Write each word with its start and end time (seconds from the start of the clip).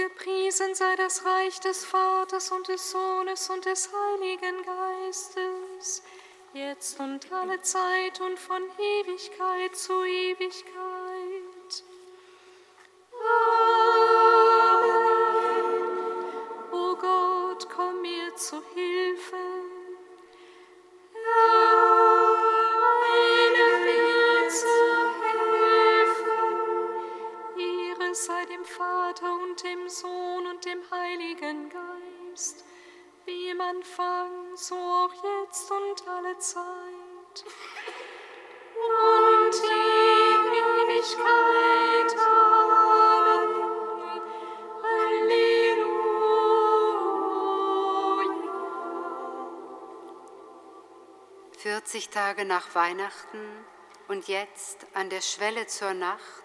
Gepriesen 0.00 0.74
sei 0.74 0.96
das 0.96 1.26
Reich 1.26 1.60
des 1.60 1.84
Vaters 1.84 2.50
und 2.52 2.66
des 2.68 2.90
Sohnes 2.90 3.50
und 3.50 3.66
des 3.66 3.90
Heiligen 3.92 4.62
Geistes, 4.64 6.02
jetzt 6.54 6.98
und 6.98 7.30
alle 7.30 7.60
Zeit 7.60 8.18
und 8.22 8.38
von 8.38 8.62
Ewigkeit 8.78 9.76
zu 9.76 10.02
Ewigkeit. 10.02 10.89
Tage 52.10 52.44
nach 52.44 52.74
Weihnachten 52.74 53.64
und 54.08 54.26
jetzt 54.26 54.86
an 54.94 55.10
der 55.10 55.20
Schwelle 55.20 55.66
zur 55.66 55.94
Nacht 55.94 56.44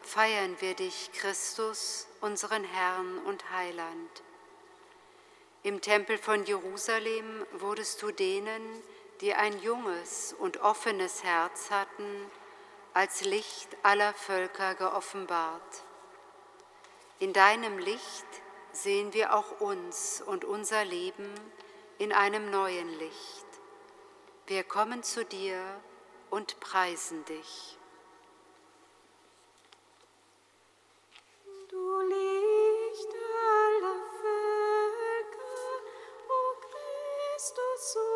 feiern 0.00 0.56
wir 0.60 0.74
dich, 0.74 1.10
Christus, 1.12 2.06
unseren 2.20 2.64
Herrn 2.64 3.18
und 3.26 3.50
Heiland. 3.50 4.22
Im 5.64 5.80
Tempel 5.80 6.18
von 6.18 6.44
Jerusalem 6.44 7.46
wurdest 7.52 8.02
du 8.02 8.10
denen, 8.12 8.62
die 9.20 9.34
ein 9.34 9.60
junges 9.60 10.34
und 10.38 10.60
offenes 10.60 11.22
Herz 11.22 11.70
hatten, 11.70 12.30
als 12.94 13.24
Licht 13.24 13.68
aller 13.82 14.12
Völker 14.14 14.74
geoffenbart. 14.74 15.84
In 17.18 17.32
deinem 17.32 17.78
Licht 17.78 18.26
sehen 18.72 19.12
wir 19.12 19.34
auch 19.34 19.60
uns 19.60 20.22
und 20.24 20.44
unser 20.44 20.84
Leben 20.84 21.32
in 21.98 22.12
einem 22.12 22.50
neuen 22.50 22.88
Licht. 22.98 23.41
Wir 24.46 24.64
kommen 24.64 25.04
zu 25.04 25.24
dir 25.24 25.80
und 26.30 26.58
preisen 26.58 27.24
dich. 27.26 27.78
Du 31.68 32.00
Licht 32.00 33.14
aller 33.14 34.00
Völker, 34.20 35.80
o 36.28 36.40
Christus, 36.60 37.96
o 37.96 38.11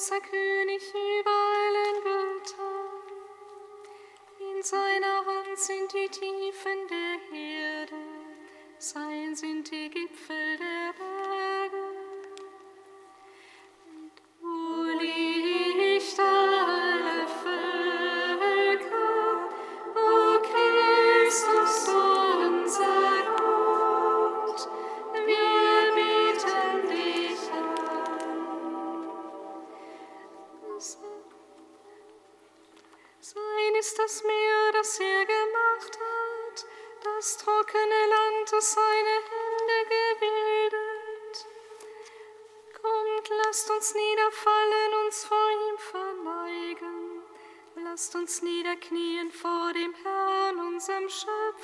großer 0.00 0.20
König 0.20 0.82
über 0.94 1.30
allen 1.30 2.02
Göttern. 2.02 2.86
In 4.38 4.62
seiner 4.62 5.26
Hand 5.26 5.58
sind 5.58 5.92
die 5.92 6.08
Tiefen 6.08 6.88
der 6.88 7.38
Erde, 7.38 7.96
sein 8.78 9.36
sind 9.36 9.70
die 9.70 9.90
Lasst 48.12 48.22
uns 48.22 48.42
niederknien 48.42 49.30
vor 49.30 49.72
dem 49.72 49.94
Herrn, 50.02 50.58
unserem 50.74 51.08
Schöpfer. 51.08 51.59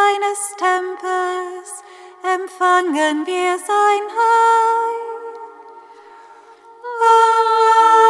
seines 0.00 0.56
Tempels 0.56 1.84
empfangen 2.22 3.26
wir 3.26 3.58
sein 3.58 4.04
Heil. 4.16 5.00
Amen. 7.02 8.09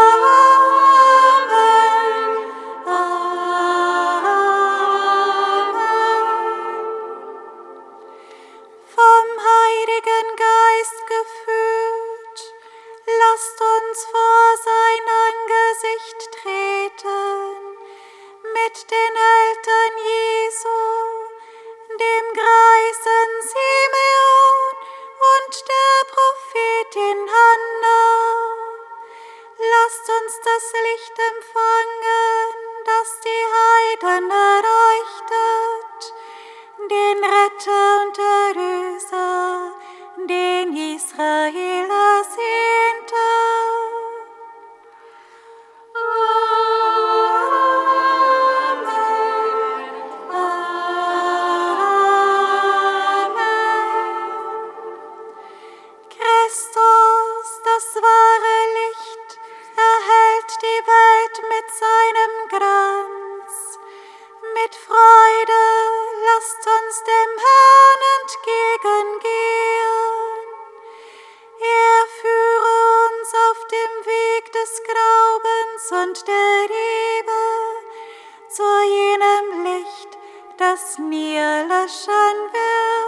Wäschen 81.81 82.53
werden. 82.53 83.00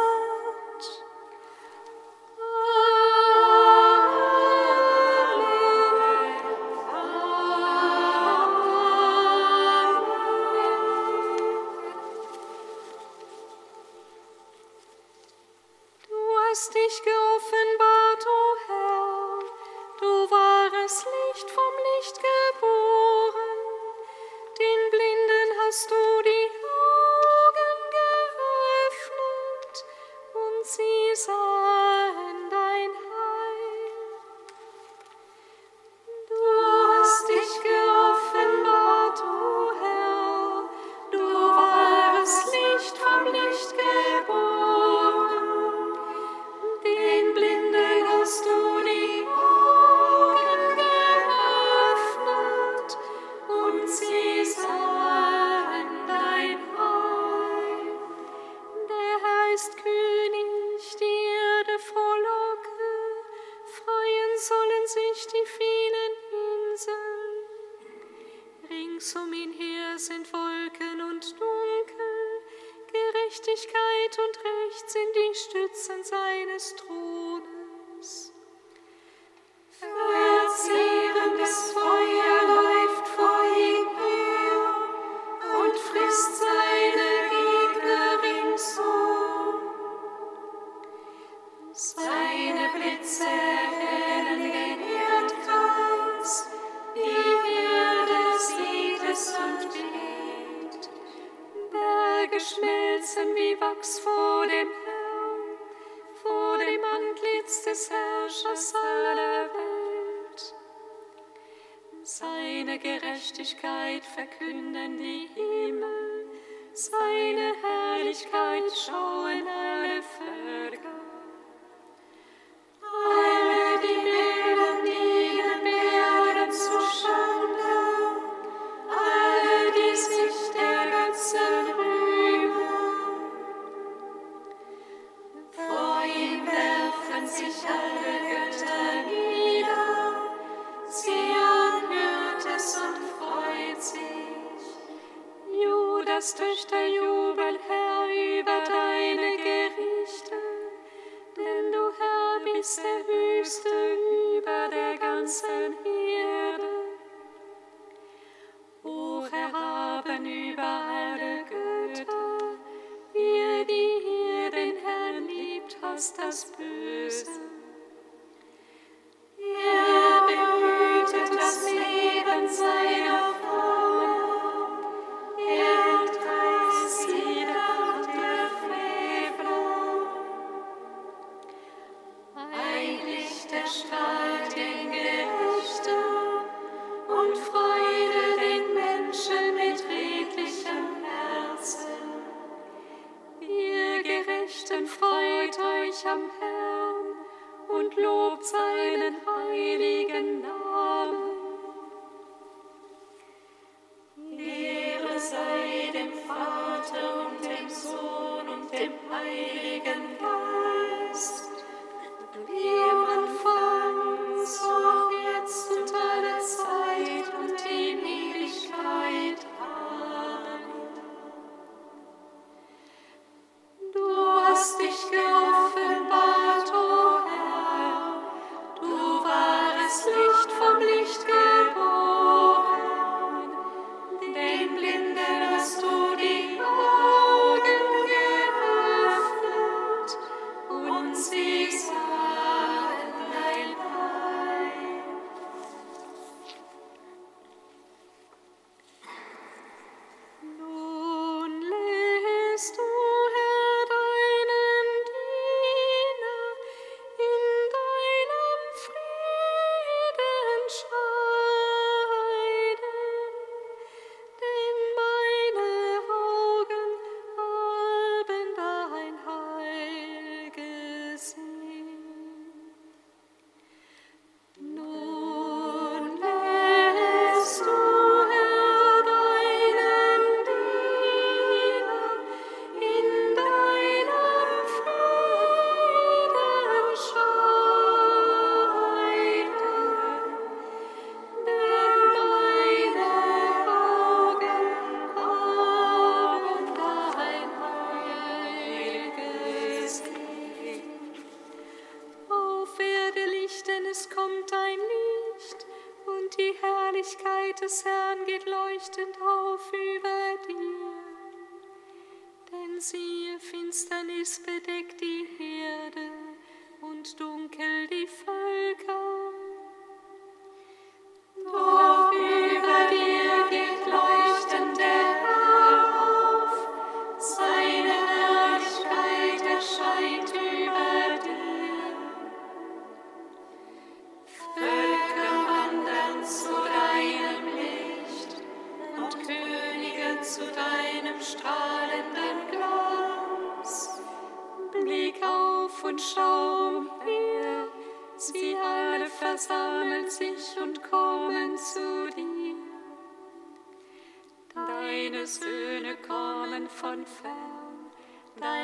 Seine 112.72 113.00
Gerechtigkeit 113.00 114.02
verkünden 114.02 114.98
die 114.98 115.28
Himmel, 115.34 116.26
seine 116.72 117.52
Herrlichkeit 117.60 118.62
schauen 118.86 119.46
alle 119.46 120.02
Völker. 120.02 120.91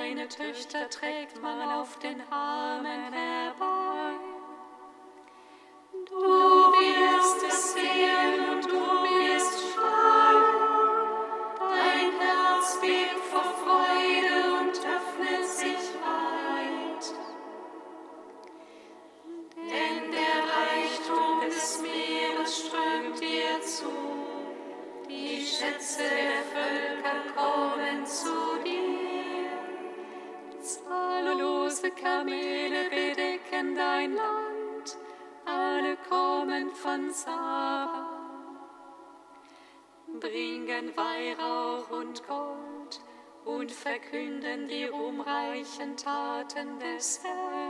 seine 0.08 0.26
Töchter 0.28 0.88
trägt 0.88 1.42
man 1.42 1.60
auf 1.60 1.98
den 1.98 2.22
Armen 2.30 3.12
herbei. 3.12 3.88
Bringen 40.20 40.96
Weihrauch 40.96 41.90
und 41.90 42.26
Gold 42.26 43.00
und 43.44 43.72
verkünden 43.72 44.68
die 44.68 44.84
ruhmreichen 44.84 45.96
Taten 45.96 46.78
des 46.78 47.22
Herrn. 47.22 47.67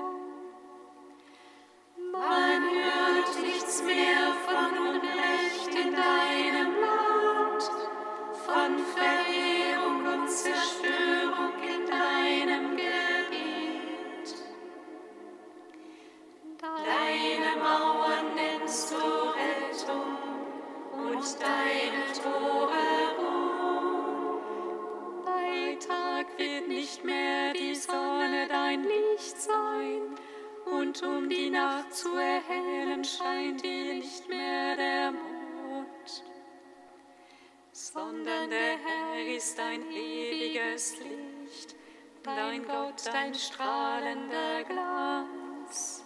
dein 42.36 42.64
Gott, 42.66 43.06
dein 43.06 43.34
strahlender 43.34 44.64
Glanz. 44.64 46.04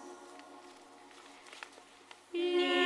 Yeah. 2.32 2.81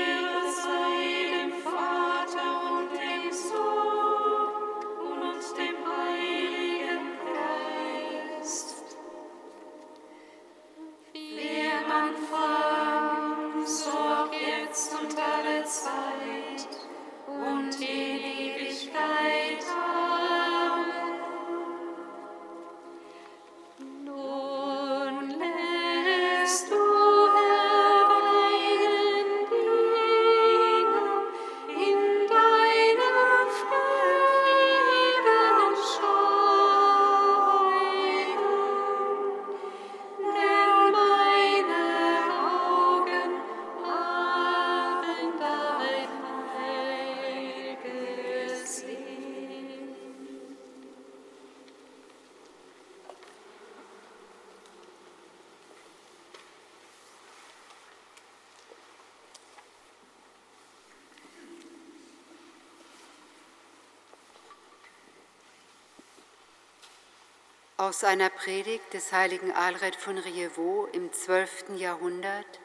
Aus 67.86 68.02
einer 68.02 68.30
Predigt 68.30 68.94
des 68.94 69.12
heiligen 69.12 69.52
Alred 69.52 69.94
von 69.94 70.18
Rievaud 70.18 70.92
im 70.92 71.12
12. 71.12 71.76
Jahrhundert 71.76 72.58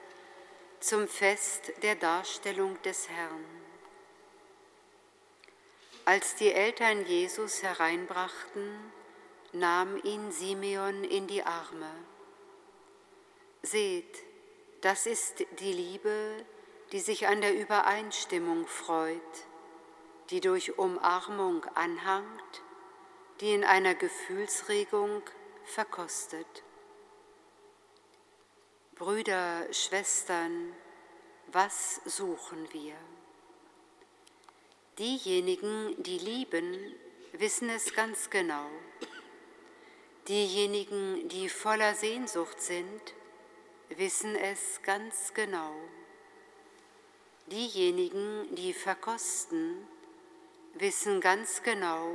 zum 0.79 1.07
Fest 1.07 1.71
der 1.83 1.93
Darstellung 1.93 2.81
des 2.81 3.07
Herrn. 3.07 3.45
Als 6.05 6.33
die 6.37 6.51
Eltern 6.51 7.05
Jesus 7.05 7.61
hereinbrachten, 7.61 8.79
nahm 9.53 9.95
ihn 10.03 10.31
Simeon 10.31 11.03
in 11.03 11.27
die 11.27 11.43
Arme. 11.43 11.91
Seht, 13.61 14.23
das 14.81 15.05
ist 15.05 15.45
die 15.59 15.73
Liebe, 15.73 16.43
die 16.93 16.99
sich 16.99 17.27
an 17.27 17.41
der 17.41 17.53
Übereinstimmung 17.53 18.65
freut, 18.65 19.21
die 20.31 20.41
durch 20.41 20.79
Umarmung 20.79 21.63
anhangt 21.75 22.63
die 23.41 23.53
in 23.53 23.63
einer 23.63 23.95
Gefühlsregung 23.95 25.23
verkostet. 25.65 26.63
Brüder, 28.95 29.65
Schwestern, 29.73 30.75
was 31.47 32.01
suchen 32.05 32.71
wir? 32.71 32.93
Diejenigen, 34.99 35.95
die 36.03 36.19
lieben, 36.19 36.95
wissen 37.33 37.69
es 37.69 37.95
ganz 37.95 38.29
genau. 38.29 38.67
Diejenigen, 40.27 41.27
die 41.29 41.49
voller 41.49 41.95
Sehnsucht 41.95 42.61
sind, 42.61 43.01
wissen 43.89 44.35
es 44.35 44.83
ganz 44.83 45.33
genau. 45.33 45.73
Diejenigen, 47.47 48.53
die 48.53 48.73
verkosten, 48.73 49.87
wissen 50.75 51.19
ganz 51.21 51.63
genau, 51.63 52.13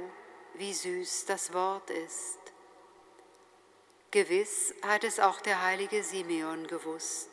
wie 0.58 0.72
süß 0.72 1.26
das 1.26 1.52
Wort 1.52 1.90
ist. 1.90 2.38
Gewiss 4.10 4.74
hat 4.82 5.04
es 5.04 5.20
auch 5.20 5.40
der 5.40 5.62
heilige 5.62 6.02
Simeon 6.02 6.66
gewusst, 6.66 7.28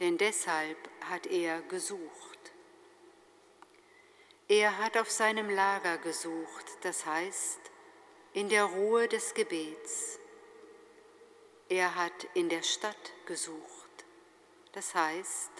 denn 0.00 0.18
deshalb 0.18 0.78
hat 1.08 1.26
er 1.26 1.62
gesucht. 1.62 2.52
Er 4.48 4.78
hat 4.78 4.96
auf 4.96 5.10
seinem 5.10 5.48
Lager 5.48 5.98
gesucht, 5.98 6.66
das 6.82 7.06
heißt 7.06 7.60
in 8.32 8.48
der 8.48 8.64
Ruhe 8.64 9.08
des 9.08 9.34
Gebets. 9.34 10.18
Er 11.68 11.94
hat 11.94 12.26
in 12.34 12.48
der 12.48 12.62
Stadt 12.62 13.12
gesucht, 13.26 14.04
das 14.72 14.94
heißt 14.94 15.50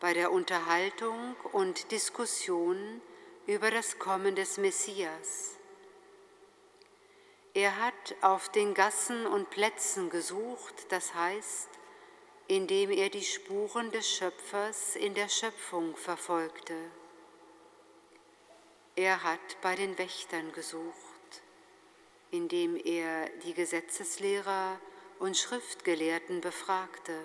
bei 0.00 0.14
der 0.14 0.32
Unterhaltung 0.32 1.34
und 1.52 1.90
Diskussion 1.90 3.00
über 3.46 3.70
das 3.70 3.98
Kommen 3.98 4.34
des 4.34 4.58
Messias. 4.58 5.56
Er 7.54 7.80
hat 7.80 8.16
auf 8.20 8.48
den 8.48 8.74
Gassen 8.74 9.28
und 9.28 9.48
Plätzen 9.48 10.10
gesucht, 10.10 10.86
das 10.88 11.14
heißt, 11.14 11.68
indem 12.48 12.90
er 12.90 13.10
die 13.10 13.22
Spuren 13.22 13.92
des 13.92 14.10
Schöpfers 14.10 14.96
in 14.96 15.14
der 15.14 15.28
Schöpfung 15.28 15.96
verfolgte. 15.96 16.74
Er 18.96 19.22
hat 19.22 19.60
bei 19.62 19.76
den 19.76 19.96
Wächtern 19.98 20.52
gesucht, 20.52 21.42
indem 22.32 22.74
er 22.74 23.28
die 23.44 23.54
Gesetzeslehrer 23.54 24.80
und 25.20 25.36
Schriftgelehrten 25.36 26.40
befragte. 26.40 27.16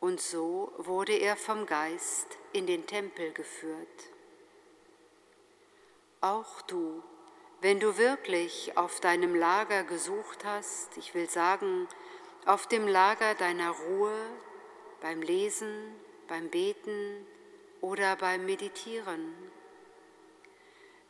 Und 0.00 0.20
so 0.20 0.72
wurde 0.76 1.14
er 1.14 1.36
vom 1.36 1.64
Geist 1.64 2.36
in 2.52 2.66
den 2.66 2.86
Tempel 2.86 3.32
geführt. 3.32 4.10
Auch 6.20 6.60
du, 6.62 7.02
wenn 7.64 7.80
du 7.80 7.96
wirklich 7.96 8.76
auf 8.76 9.00
deinem 9.00 9.34
Lager 9.34 9.84
gesucht 9.84 10.44
hast, 10.44 10.98
ich 10.98 11.14
will 11.14 11.30
sagen, 11.30 11.88
auf 12.44 12.66
dem 12.66 12.86
Lager 12.86 13.34
deiner 13.34 13.70
Ruhe, 13.70 14.14
beim 15.00 15.22
Lesen, 15.22 15.94
beim 16.28 16.50
Beten 16.50 17.26
oder 17.80 18.16
beim 18.16 18.44
Meditieren, 18.44 19.32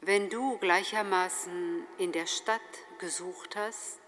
wenn 0.00 0.30
du 0.30 0.56
gleichermaßen 0.58 1.88
in 1.98 2.12
der 2.12 2.26
Stadt 2.26 2.60
gesucht 3.00 3.56
hast, 3.56 3.98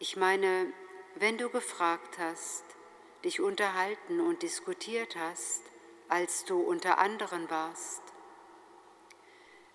ich 0.00 0.16
meine, 0.16 0.72
wenn 1.14 1.38
du 1.38 1.48
gefragt 1.48 2.18
hast, 2.18 2.64
dich 3.22 3.40
unterhalten 3.40 4.18
und 4.18 4.42
diskutiert 4.42 5.14
hast, 5.14 5.62
als 6.08 6.44
du 6.44 6.58
unter 6.60 6.98
anderen 6.98 7.48
warst, 7.50 8.02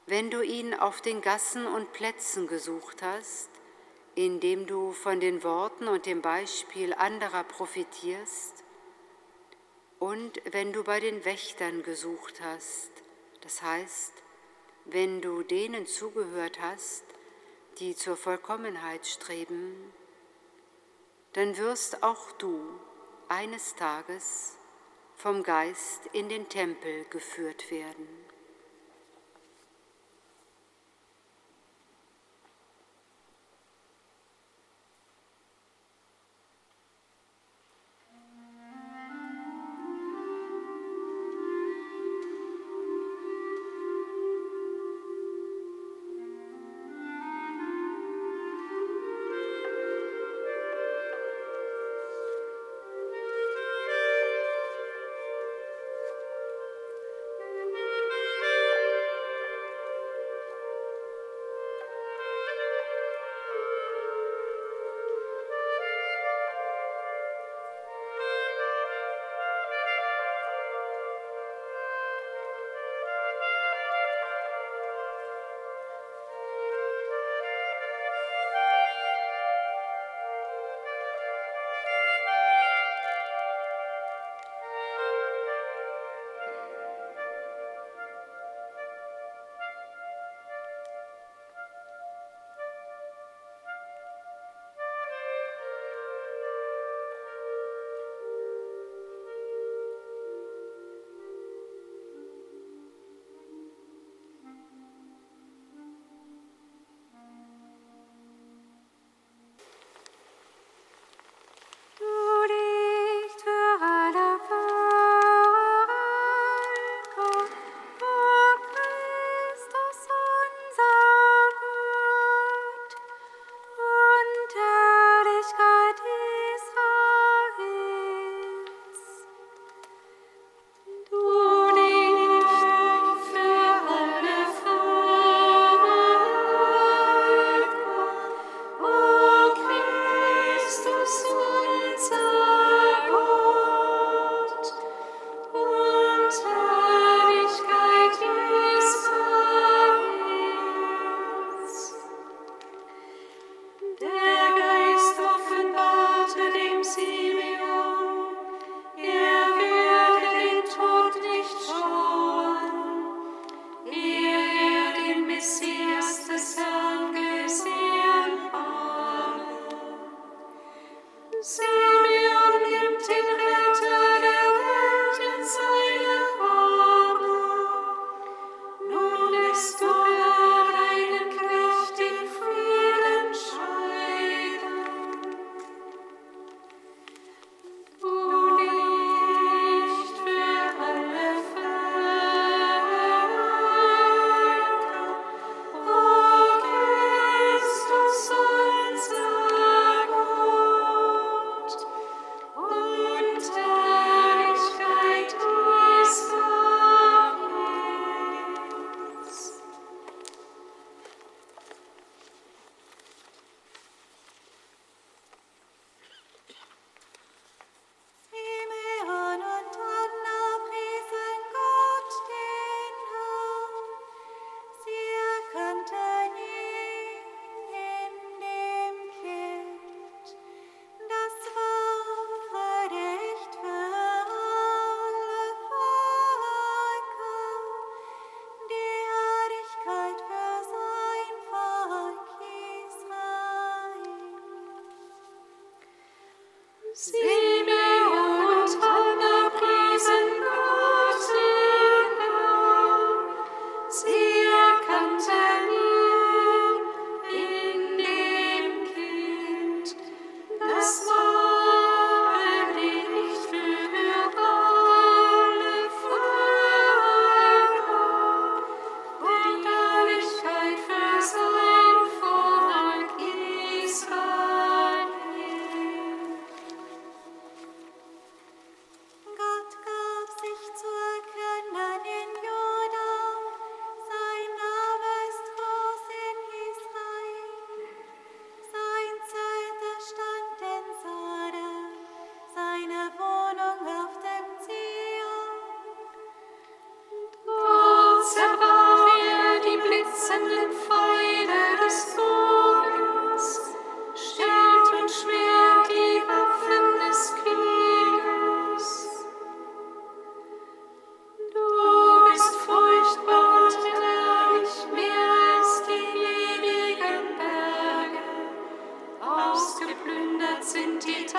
wenn 0.05 0.29
du 0.29 0.41
ihn 0.41 0.73
auf 0.73 1.01
den 1.01 1.21
Gassen 1.21 1.65
und 1.65 1.93
Plätzen 1.93 2.47
gesucht 2.47 3.01
hast, 3.01 3.49
indem 4.15 4.67
du 4.67 4.91
von 4.91 5.19
den 5.19 5.43
Worten 5.43 5.87
und 5.87 6.05
dem 6.05 6.21
Beispiel 6.21 6.93
anderer 6.93 7.43
profitierst, 7.43 8.63
und 9.99 10.41
wenn 10.51 10.73
du 10.73 10.83
bei 10.83 10.99
den 10.99 11.23
Wächtern 11.23 11.81
gesucht 11.81 12.41
hast, 12.41 12.89
das 13.39 13.61
heißt, 13.61 14.11
wenn 14.83 15.21
du 15.21 15.43
denen 15.43 15.87
zugehört 15.87 16.59
hast, 16.59 17.05
die 17.79 17.95
zur 17.95 18.17
Vollkommenheit 18.17 19.07
streben, 19.07 19.93
dann 21.31 21.57
wirst 21.57 22.03
auch 22.03 22.33
du 22.33 22.59
eines 23.29 23.75
Tages 23.75 24.57
vom 25.15 25.41
Geist 25.41 26.01
in 26.11 26.27
den 26.27 26.49
Tempel 26.49 27.05
geführt 27.05 27.71
werden. 27.71 28.22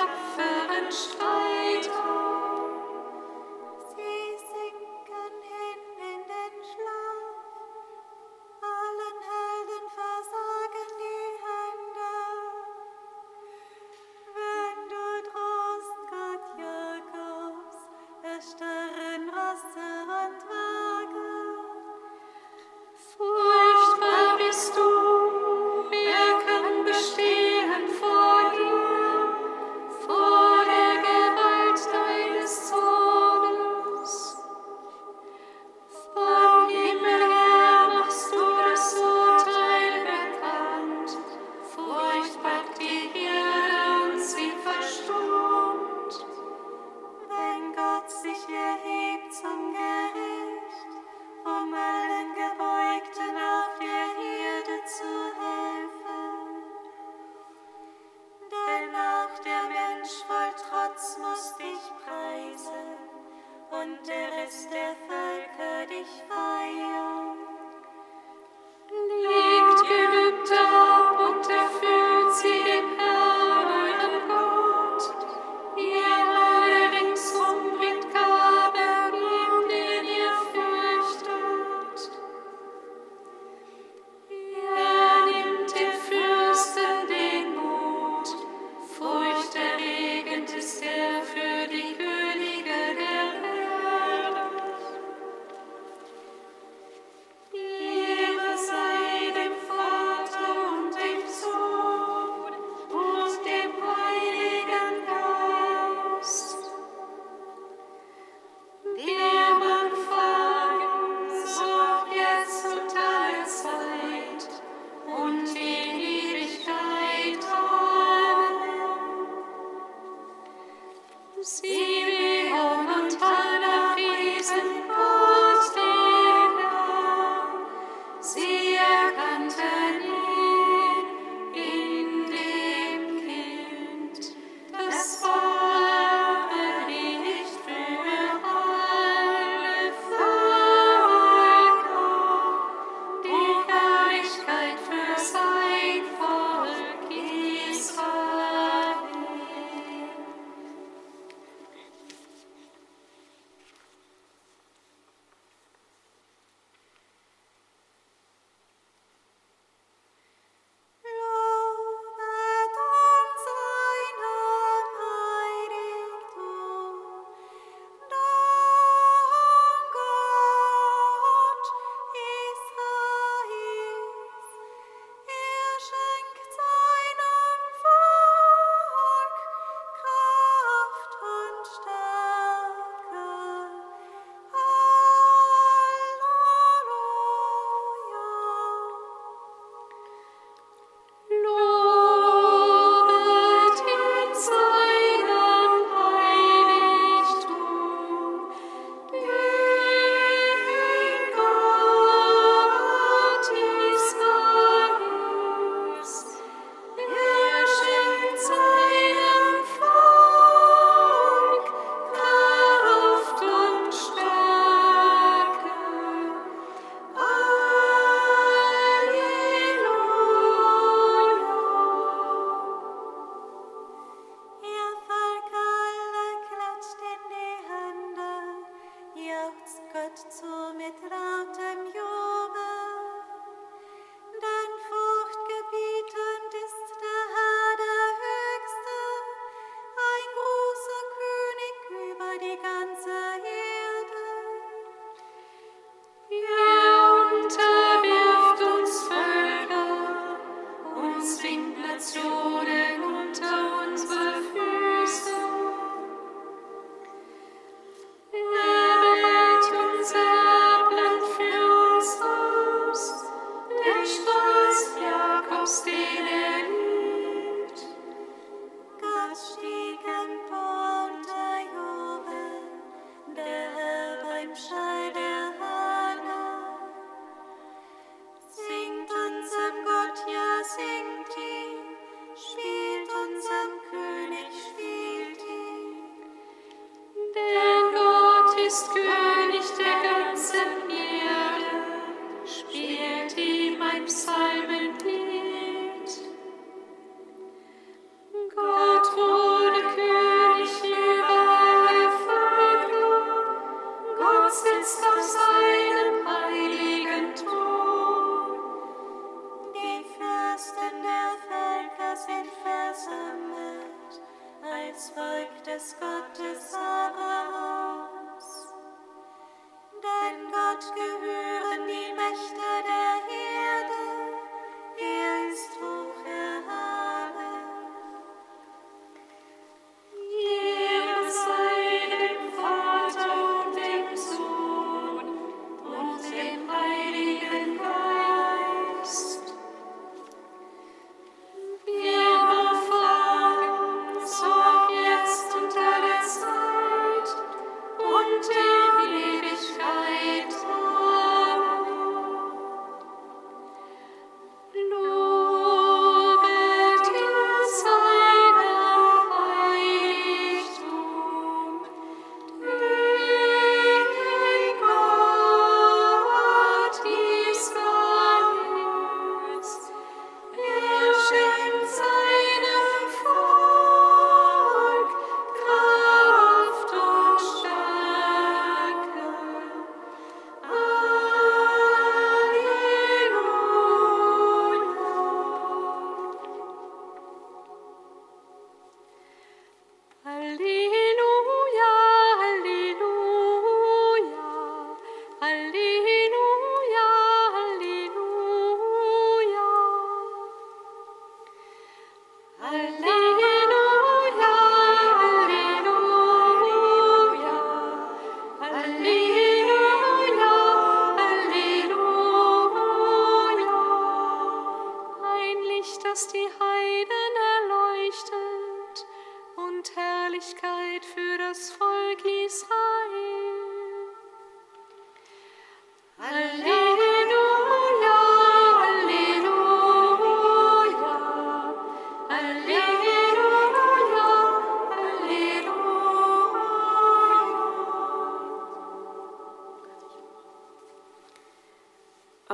tapferen 0.05 0.91
Streit. 0.93 2.14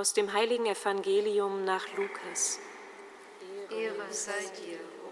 Aus 0.00 0.14
dem 0.14 0.32
heiligen 0.32 0.64
Evangelium 0.64 1.66
nach 1.66 1.86
Lukas. 1.94 2.58
Ehre 3.70 4.06
sei 4.10 4.32
dir, 4.56 4.78
o 4.78 5.10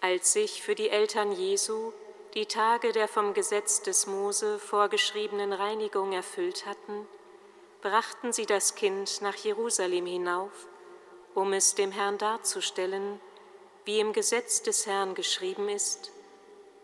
Herr. 0.00 0.08
Als 0.08 0.32
sich 0.32 0.62
für 0.62 0.74
die 0.74 0.88
Eltern 0.88 1.32
Jesu 1.32 1.92
die 2.32 2.46
Tage 2.46 2.92
der 2.92 3.06
vom 3.06 3.34
Gesetz 3.34 3.82
des 3.82 4.06
Mose 4.06 4.58
vorgeschriebenen 4.58 5.52
Reinigung 5.52 6.14
erfüllt 6.14 6.64
hatten, 6.64 7.06
brachten 7.82 8.32
sie 8.32 8.46
das 8.46 8.74
Kind 8.76 9.20
nach 9.20 9.36
Jerusalem 9.36 10.06
hinauf, 10.06 10.68
um 11.34 11.52
es 11.52 11.74
dem 11.74 11.92
Herrn 11.92 12.16
darzustellen, 12.16 13.20
wie 13.84 14.00
im 14.00 14.14
Gesetz 14.14 14.62
des 14.62 14.86
Herrn 14.86 15.14
geschrieben 15.14 15.68
ist, 15.68 16.12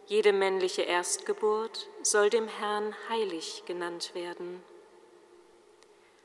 jede 0.04 0.34
männliche 0.34 0.82
Erstgeburt 0.82 1.88
soll 2.02 2.28
dem 2.28 2.48
Herrn 2.48 2.94
heilig 3.08 3.62
genannt 3.64 4.10
werden. 4.14 4.62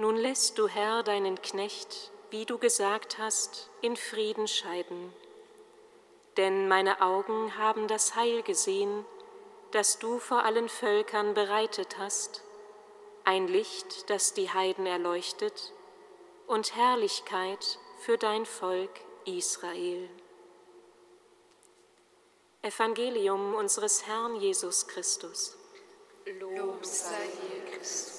Nun 0.00 0.16
lässt 0.16 0.58
du, 0.58 0.68
Herr, 0.68 1.02
deinen 1.02 1.42
Knecht, 1.42 2.12
wie 2.30 2.46
du 2.46 2.56
gesagt 2.58 3.18
hast, 3.18 3.68
in 3.80 3.96
Frieden 3.96 4.46
scheiden. 4.46 5.12
Denn 6.36 6.68
meine 6.68 7.02
Augen 7.02 7.58
haben 7.58 7.88
das 7.88 8.14
Heil 8.14 8.42
gesehen, 8.42 9.04
das 9.72 9.98
du 9.98 10.20
vor 10.20 10.44
allen 10.44 10.68
Völkern 10.68 11.34
bereitet 11.34 11.98
hast, 11.98 12.44
ein 13.24 13.48
Licht, 13.48 14.08
das 14.08 14.34
die 14.34 14.48
Heiden 14.48 14.86
erleuchtet, 14.86 15.72
und 16.46 16.76
Herrlichkeit 16.76 17.80
für 17.98 18.16
dein 18.16 18.46
Volk 18.46 19.00
Israel. 19.24 20.08
Evangelium 22.62 23.54
unseres 23.54 24.06
Herrn 24.06 24.36
Jesus 24.36 24.86
Christus. 24.86 25.56
Lob 26.38 26.86
sei 26.86 27.26
dir, 27.26 27.72
Christus. 27.72 28.17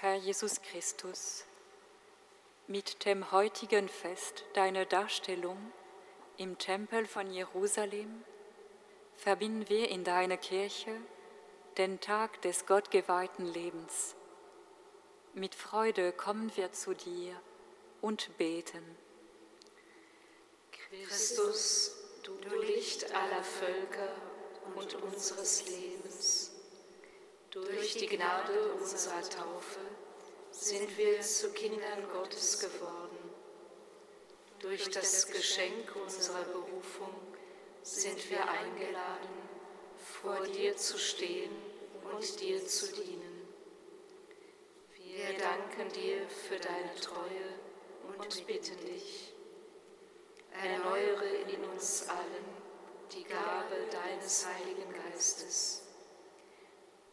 Herr 0.00 0.16
Jesus 0.16 0.60
Christus, 0.60 1.46
mit 2.66 3.06
dem 3.06 3.32
heutigen 3.32 3.88
Fest 3.88 4.44
deiner 4.52 4.84
Darstellung 4.84 5.72
im 6.36 6.58
Tempel 6.58 7.06
von 7.06 7.32
Jerusalem 7.32 8.22
verbinden 9.16 9.70
wir 9.70 9.88
in 9.88 10.04
deiner 10.04 10.36
Kirche 10.36 10.94
den 11.78 11.98
Tag 11.98 12.42
des 12.42 12.66
gottgeweihten 12.66 13.46
Lebens. 13.46 14.16
Mit 15.32 15.54
Freude 15.54 16.12
kommen 16.12 16.54
wir 16.56 16.72
zu 16.72 16.92
dir 16.92 17.34
und 18.02 18.36
beten. 18.36 18.98
Christus, 20.72 21.96
du 22.22 22.34
Licht 22.60 23.14
aller 23.14 23.42
Völker 23.42 24.14
und 24.74 24.94
unseres 24.96 25.66
Lebens. 25.70 26.55
Durch 27.64 27.94
die 27.94 28.06
Gnade 28.06 28.74
unserer 28.74 29.22
Taufe 29.22 29.80
sind 30.50 30.94
wir 30.98 31.22
zu 31.22 31.50
Kindern 31.52 32.06
Gottes 32.12 32.58
geworden. 32.58 33.16
Durch 34.58 34.90
das 34.90 35.26
Geschenk 35.26 35.96
unserer 35.96 36.44
Berufung 36.44 37.14
sind 37.80 38.28
wir 38.28 38.46
eingeladen, 38.46 39.48
vor 40.20 40.46
dir 40.48 40.76
zu 40.76 40.98
stehen 40.98 41.50
und 42.12 42.40
dir 42.42 42.62
zu 42.66 42.92
dienen. 42.92 43.48
Wir 45.02 45.38
danken 45.38 45.90
dir 45.94 46.28
für 46.28 46.58
deine 46.58 46.94
Treue 47.00 48.18
und 48.18 48.46
bitten 48.46 48.84
dich, 48.84 49.32
erneuere 50.62 51.48
in 51.48 51.64
uns 51.64 52.06
allen 52.06 52.44
die 53.14 53.24
Gabe 53.24 53.76
deines 53.90 54.44
Heiligen 54.46 54.92
Geistes. 54.92 55.85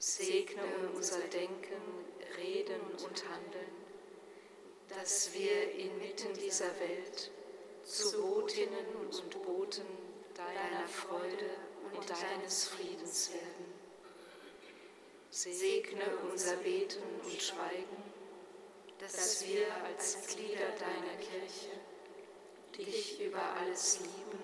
Segne 0.06 0.62
unser 0.94 1.22
Denken, 1.30 1.82
Reden 2.38 2.82
und 3.06 3.24
Handeln, 3.30 3.72
dass 4.90 5.34
wir 5.34 5.72
inmitten 5.76 6.34
dieser 6.34 6.78
Welt 6.82 7.32
zu 7.86 8.22
Botinnen 8.22 8.86
und 8.98 9.44
Boten 9.44 9.86
deiner 10.36 10.86
Freude 10.90 11.52
und 11.94 12.10
deines 12.10 12.66
Friedens 12.66 13.32
werden. 13.32 13.74
Segne 15.30 16.18
unser 16.30 16.58
Beten 16.58 17.02
und 17.24 17.42
Schweigen, 17.42 18.04
dass 19.00 19.48
wir 19.48 19.74
als 19.86 20.28
Glieder 20.28 20.68
deiner 20.80 21.16
Kirche 21.16 21.72
dich 22.78 23.22
über 23.22 23.42
alles 23.42 24.02
lieben, 24.02 24.44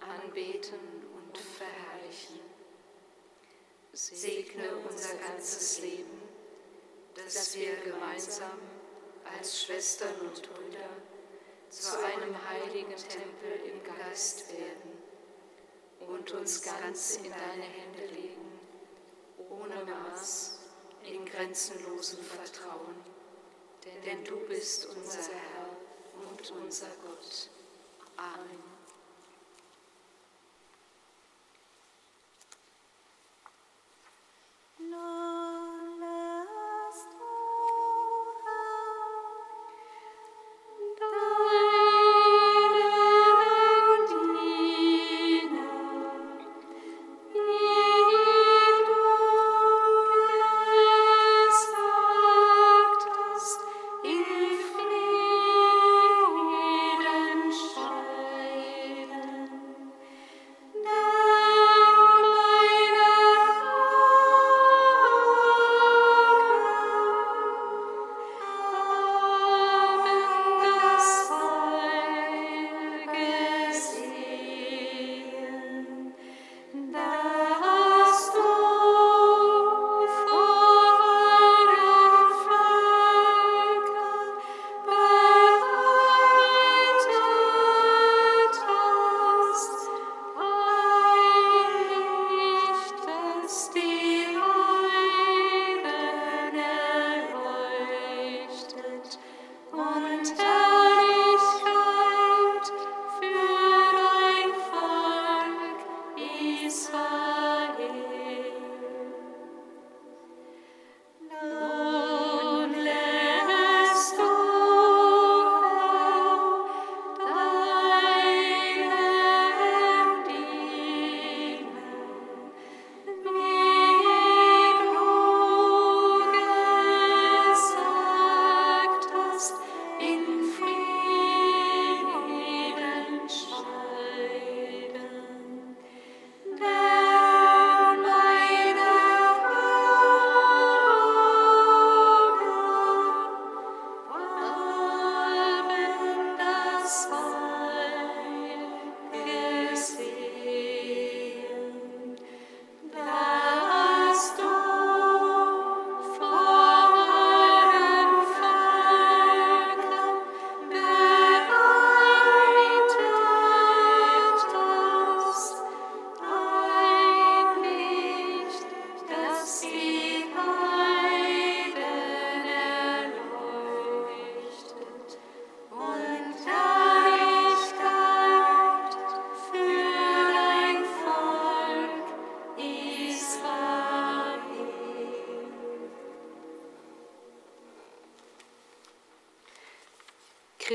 anbeten 0.00 1.06
und 1.16 1.38
verherrlichen. 1.38 2.41
Segne 3.94 4.74
unser 4.90 5.16
ganzes 5.16 5.80
Leben, 5.80 6.22
dass 7.14 7.54
wir 7.54 7.76
gemeinsam 7.76 8.58
als 9.36 9.64
Schwestern 9.64 10.18
und 10.20 10.42
Brüder 10.42 10.88
zu 11.68 11.98
einem 12.02 12.34
heiligen 12.48 12.96
Tempel 12.96 13.52
im 13.66 13.82
Geist 13.84 14.50
werden 14.50 15.02
und 16.08 16.32
uns 16.32 16.62
ganz 16.62 17.16
in 17.16 17.24
deine 17.24 17.64
Hände 17.64 18.06
legen, 18.14 18.58
ohne 19.50 19.84
Maß, 19.84 20.58
in 21.04 21.26
grenzenlosem 21.26 22.24
Vertrauen. 22.24 22.96
Denn 24.06 24.24
du 24.24 24.36
bist 24.48 24.86
unser 24.86 25.20
Herr 25.20 25.68
und 26.30 26.50
unser 26.62 26.88
Gott. 27.04 27.50
Amen. 28.16 28.81
Lord. 34.92 35.31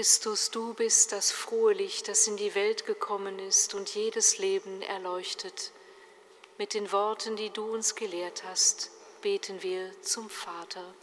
Christus, 0.07 0.51
du 0.51 0.73
bist 0.73 1.11
das 1.11 1.33
frohe 1.33 1.73
Licht, 1.73 2.07
das 2.07 2.27
in 2.27 2.37
die 2.37 2.55
Welt 2.55 2.85
gekommen 2.85 3.39
ist 3.39 3.73
und 3.73 3.93
jedes 3.93 4.37
Leben 4.37 4.81
erleuchtet. 4.81 5.73
Mit 6.57 6.73
den 6.73 6.93
Worten, 6.93 7.35
die 7.35 7.49
du 7.49 7.65
uns 7.65 7.93
gelehrt 7.93 8.45
hast, 8.45 8.89
beten 9.21 9.61
wir 9.63 9.91
zum 10.03 10.29
Vater. 10.29 10.93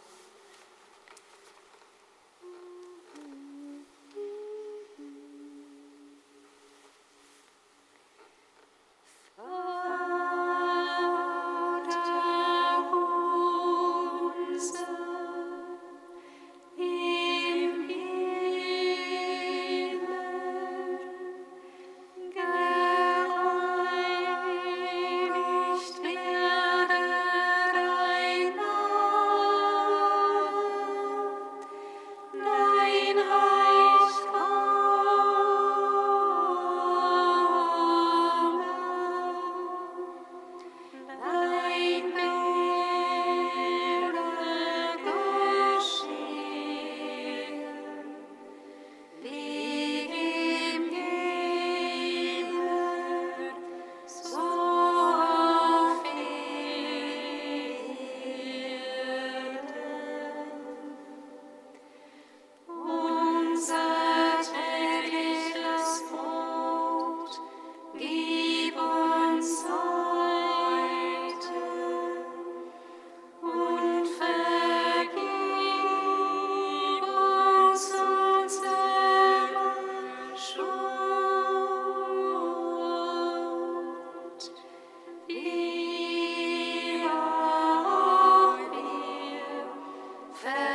fair. 90.35 90.74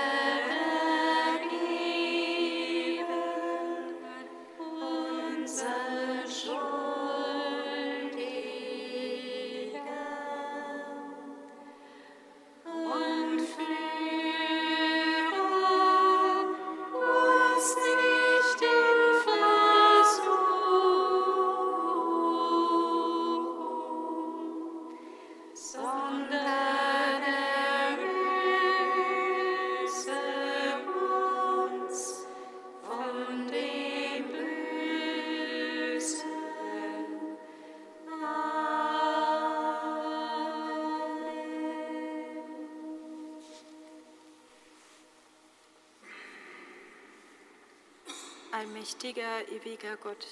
Allmächtiger, 48.80 49.46
ewiger 49.50 49.98
Gott, 49.98 50.26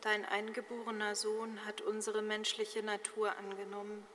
dein 0.00 0.24
eingeborener 0.24 1.14
Sohn 1.14 1.62
hat 1.66 1.82
unsere 1.82 2.22
menschliche 2.22 2.82
Natur 2.82 3.36
angenommen 3.36 4.06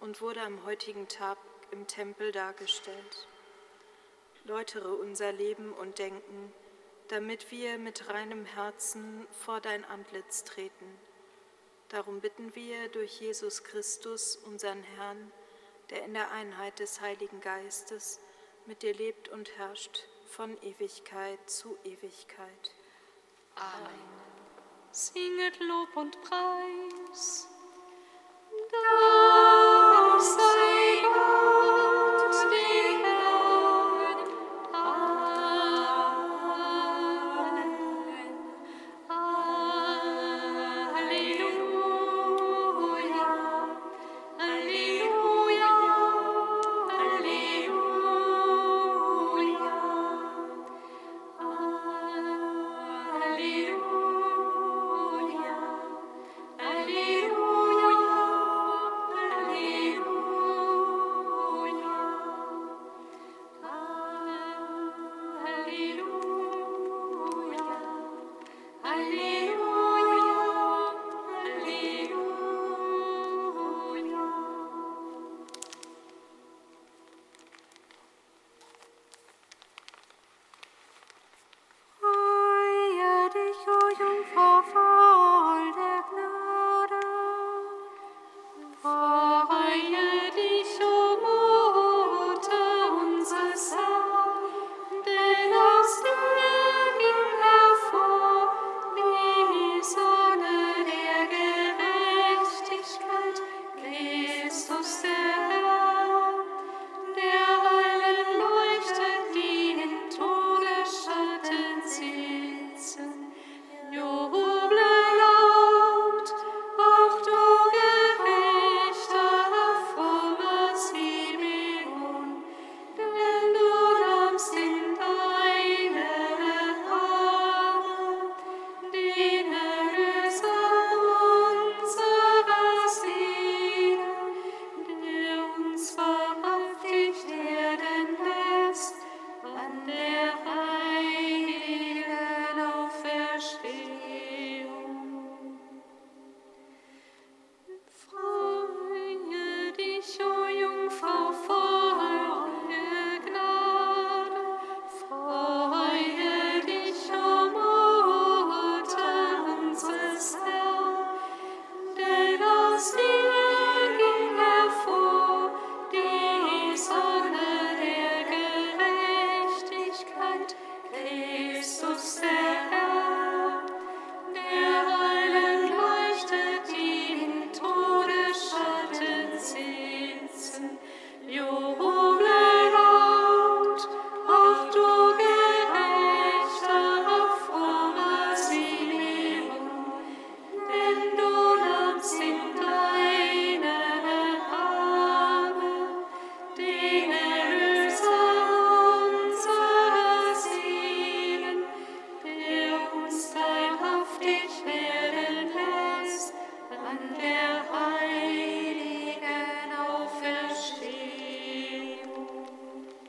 und 0.00 0.20
wurde 0.20 0.40
am 0.42 0.64
heutigen 0.64 1.06
Tag 1.06 1.38
im 1.70 1.86
Tempel 1.86 2.32
dargestellt. 2.32 3.28
Läutere 4.46 4.92
unser 4.96 5.30
Leben 5.30 5.72
und 5.74 6.00
Denken, 6.00 6.52
damit 7.06 7.52
wir 7.52 7.78
mit 7.78 8.08
reinem 8.08 8.44
Herzen 8.44 9.28
vor 9.44 9.60
dein 9.60 9.84
Antlitz 9.84 10.42
treten. 10.42 10.98
Darum 11.90 12.20
bitten 12.20 12.52
wir 12.56 12.88
durch 12.88 13.20
Jesus 13.20 13.62
Christus, 13.62 14.34
unseren 14.34 14.82
Herrn, 14.82 15.30
der 15.90 16.04
in 16.04 16.14
der 16.14 16.32
Einheit 16.32 16.80
des 16.80 17.00
Heiligen 17.00 17.40
Geistes 17.42 18.18
mit 18.66 18.82
dir 18.82 18.92
lebt 18.92 19.28
und 19.28 19.56
herrscht 19.56 20.02
von 20.26 20.60
Ewigkeit 20.64 21.38
zu 21.48 21.78
Ewigkeit. 21.84 22.72
Amen. 23.58 23.98
Singet 24.92 25.58
Lob 25.60 25.96
und 25.96 26.16
Preis. 26.22 27.48